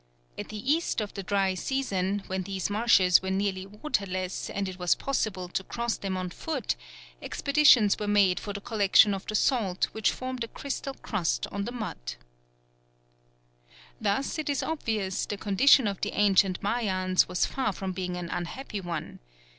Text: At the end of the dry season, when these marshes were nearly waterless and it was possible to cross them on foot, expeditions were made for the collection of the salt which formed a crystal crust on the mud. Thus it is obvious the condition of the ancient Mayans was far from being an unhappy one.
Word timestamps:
At 0.35 0.49
the 0.49 0.63
end 0.77 0.99
of 1.01 1.13
the 1.13 1.21
dry 1.21 1.53
season, 1.53 2.23
when 2.25 2.41
these 2.41 2.71
marshes 2.71 3.21
were 3.21 3.29
nearly 3.29 3.67
waterless 3.67 4.49
and 4.49 4.67
it 4.67 4.79
was 4.79 4.95
possible 4.95 5.47
to 5.49 5.63
cross 5.63 5.95
them 5.95 6.17
on 6.17 6.31
foot, 6.31 6.75
expeditions 7.21 7.99
were 7.99 8.07
made 8.07 8.39
for 8.39 8.51
the 8.51 8.61
collection 8.61 9.13
of 9.13 9.27
the 9.27 9.35
salt 9.35 9.89
which 9.91 10.09
formed 10.09 10.43
a 10.43 10.47
crystal 10.47 10.95
crust 11.03 11.45
on 11.51 11.65
the 11.65 11.71
mud. 11.71 12.15
Thus 14.01 14.39
it 14.39 14.49
is 14.49 14.63
obvious 14.63 15.27
the 15.27 15.37
condition 15.37 15.85
of 15.85 16.01
the 16.01 16.13
ancient 16.13 16.63
Mayans 16.63 17.27
was 17.27 17.45
far 17.45 17.71
from 17.71 17.91
being 17.91 18.17
an 18.17 18.29
unhappy 18.31 18.81
one. 18.81 19.19